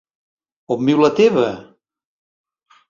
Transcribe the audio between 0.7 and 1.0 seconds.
On